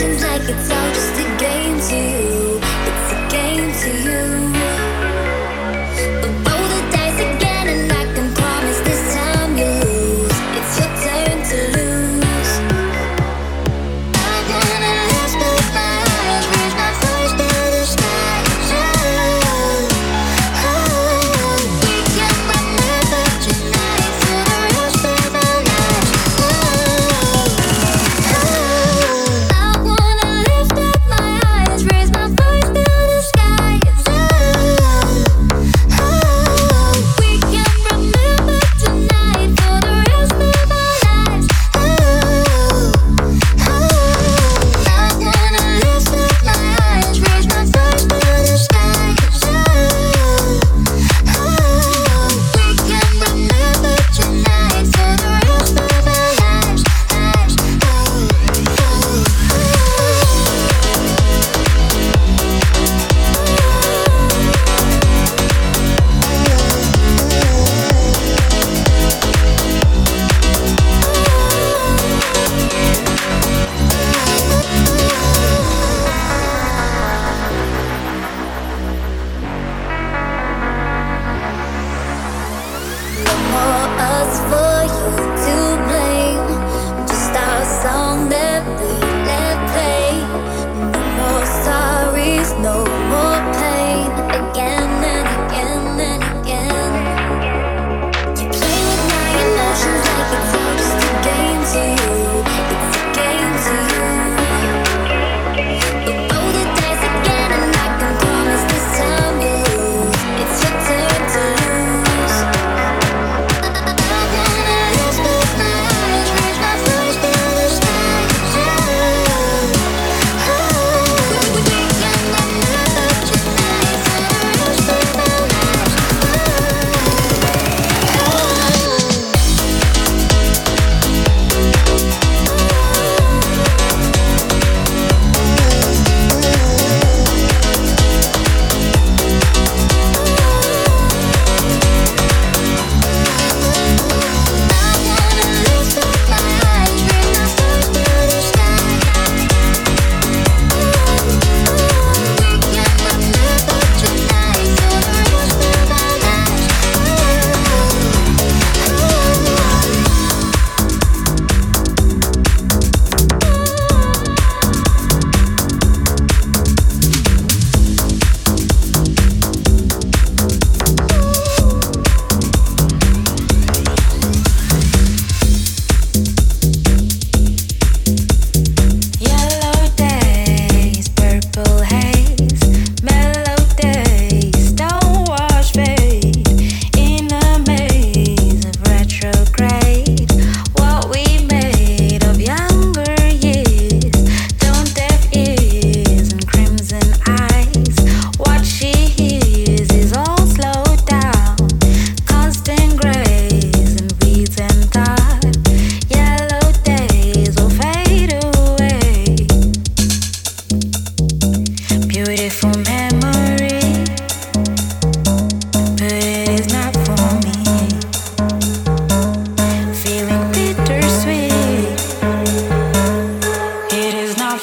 Emotions 0.00 0.22
like 0.22 0.42
it's 0.42 0.70
all 0.70 0.92
just 0.92 1.20
a 1.20 1.38
game 1.38 1.80
to 1.80 2.24
you. 2.24 2.29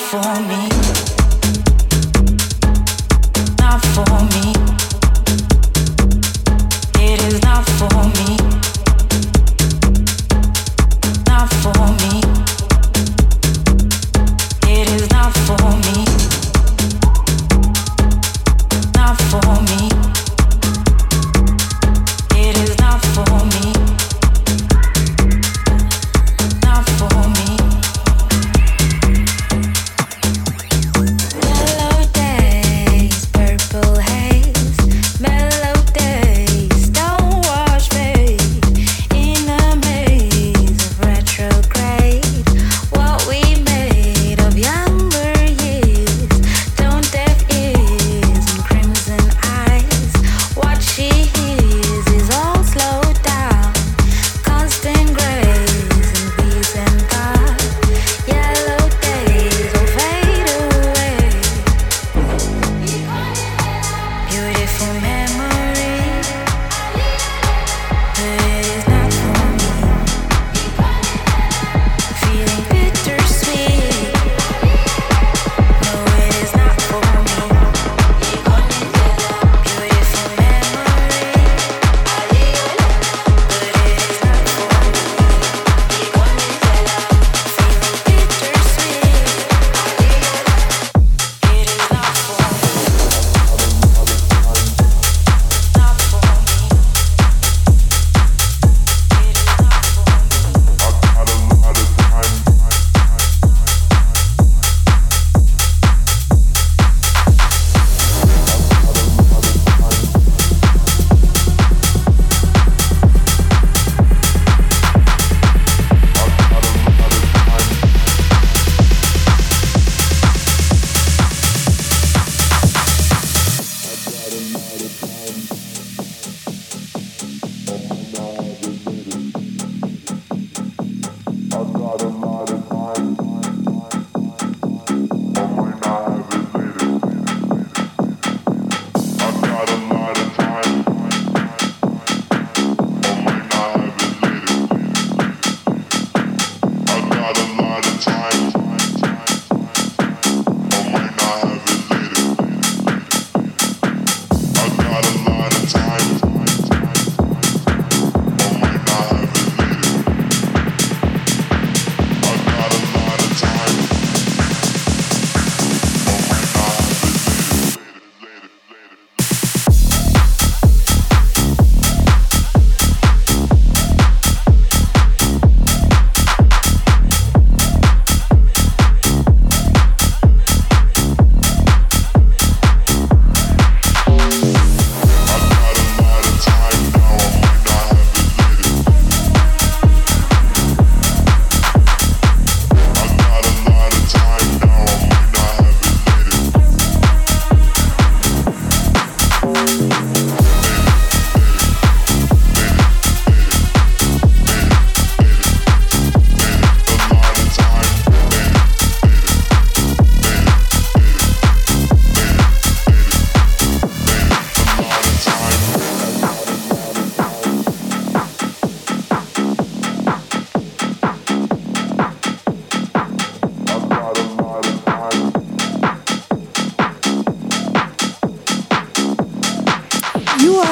for 0.10 0.40
me. 0.48 0.77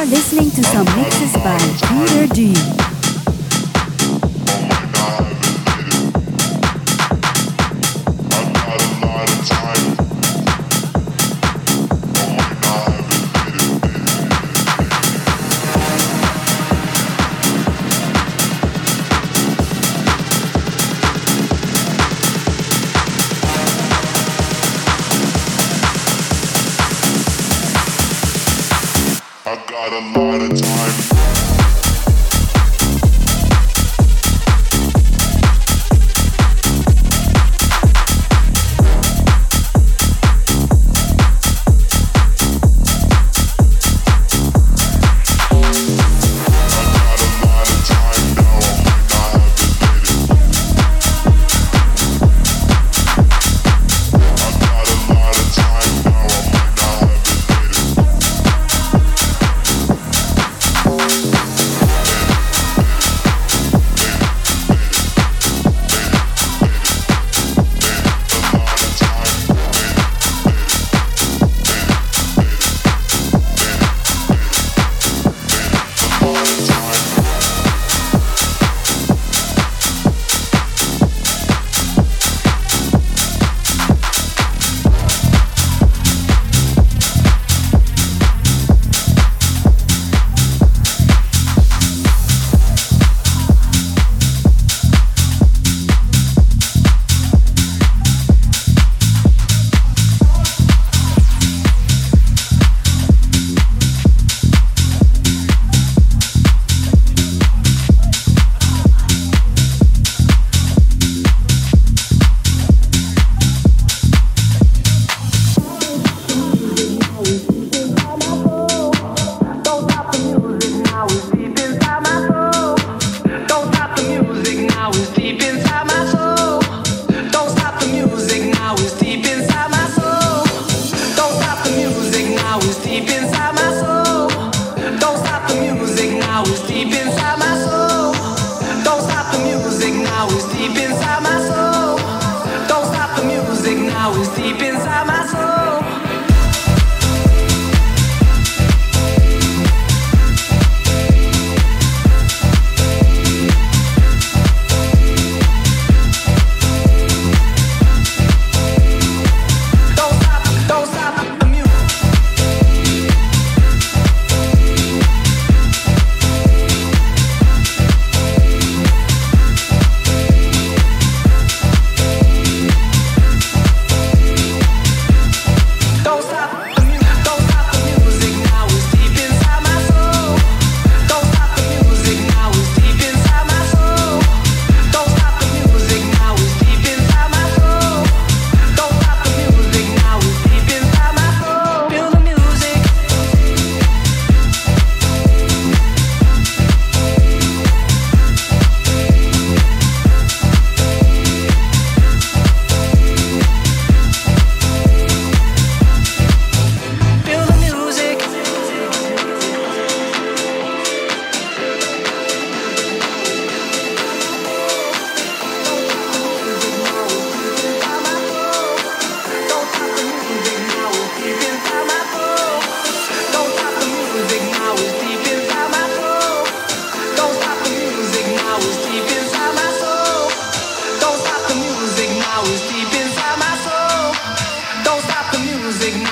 Are 0.05 0.09
listening 0.09 0.51
to 0.51 0.63
some 0.63 0.85
mixes 0.95 1.33
by 1.37 1.57
Peter 1.87 2.27
D. 2.33 2.94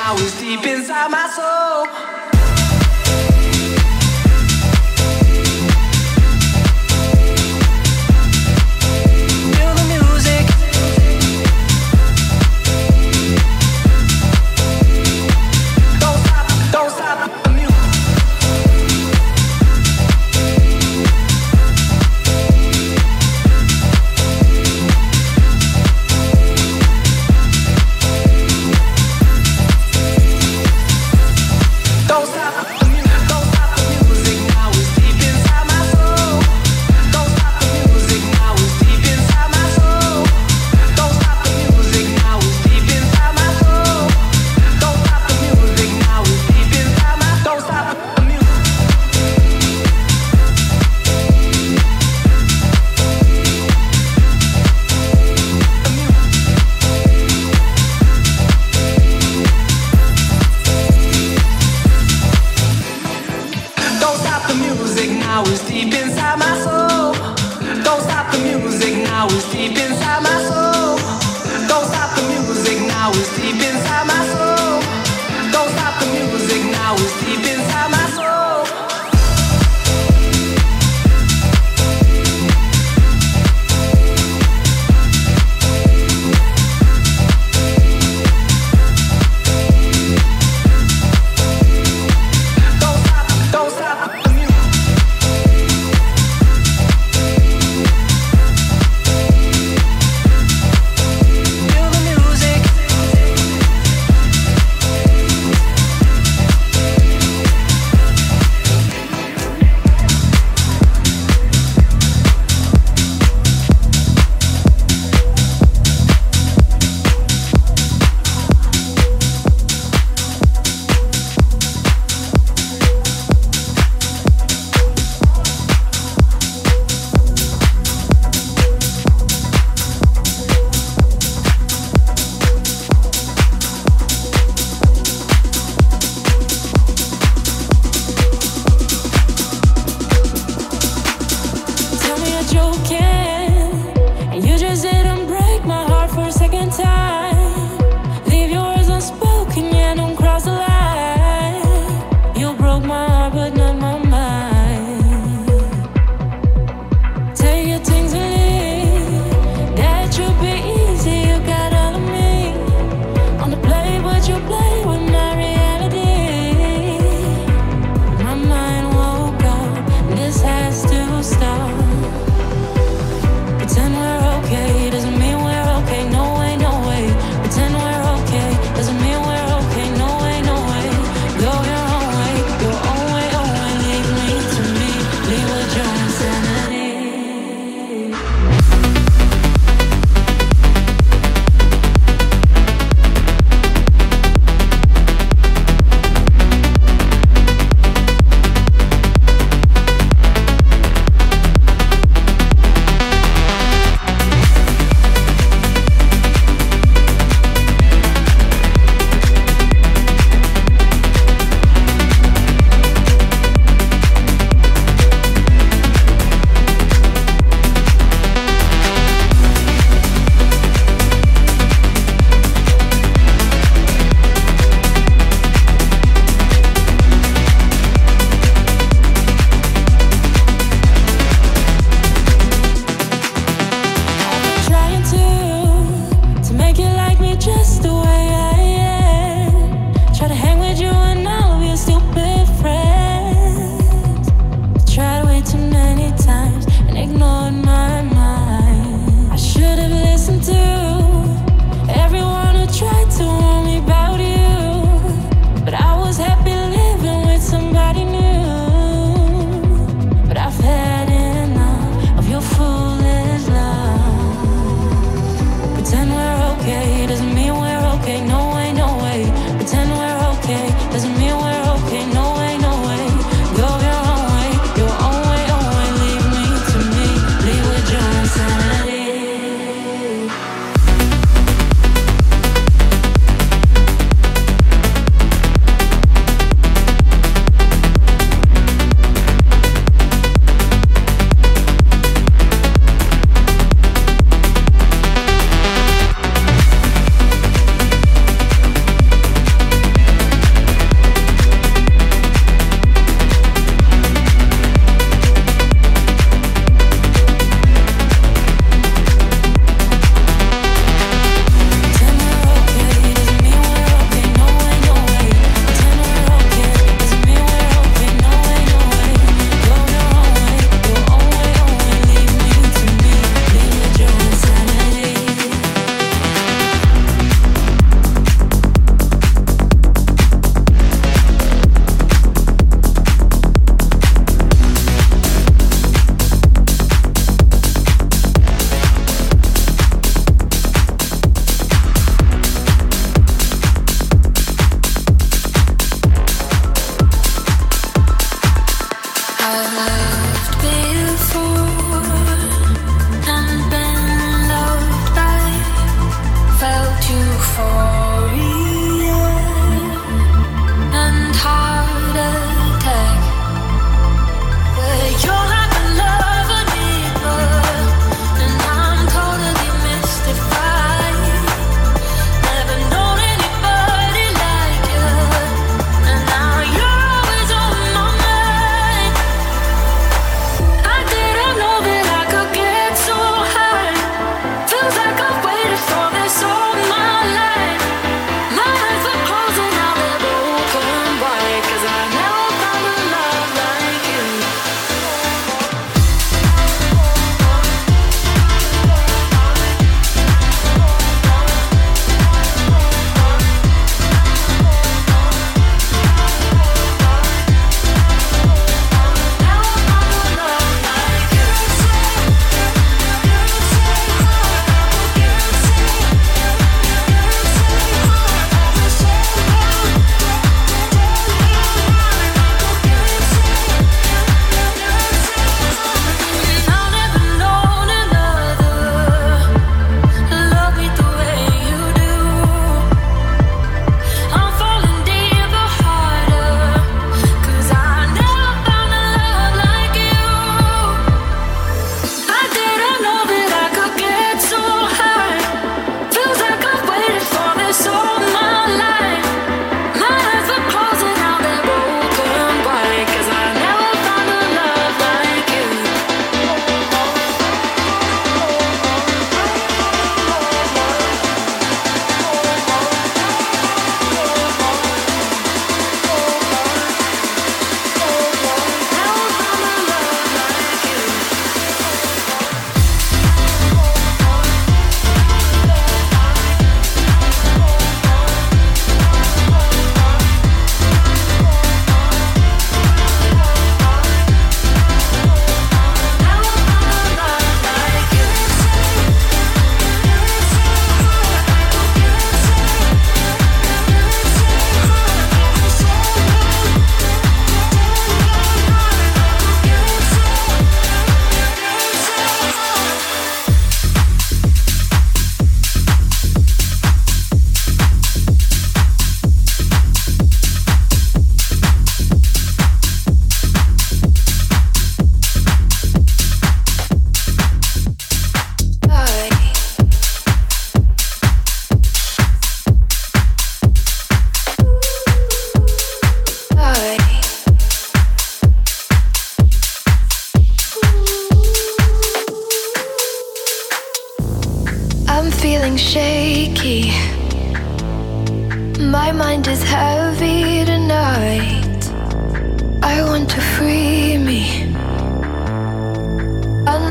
now 0.05 0.15
is 0.15 0.37
deep 0.37 0.65
inside 0.65 1.09
my 1.11 1.29
soul. 1.29 1.72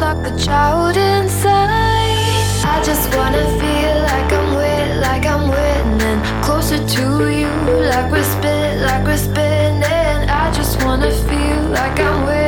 like 0.03 0.27
a 0.27 0.37
child 0.37 0.97
inside. 0.97 1.71
I 2.75 2.83
just 2.85 3.07
wanna 3.17 3.45
feel 3.61 3.95
like 4.11 4.31
I'm 4.39 4.49
with, 4.57 5.01
like 5.01 5.25
I'm 5.27 5.45
winning. 5.55 6.21
Closer 6.43 6.81
to 6.95 7.05
you, 7.41 7.53
like 7.91 8.11
we're 8.11 8.31
spit, 8.35 8.83
like 8.83 9.05
we're 9.07 9.17
spinning. 9.17 10.21
I 10.43 10.51
just 10.59 10.83
wanna 10.85 11.13
feel 11.29 11.63
like 11.79 12.01
I'm 12.01 12.27
with. 12.27 12.42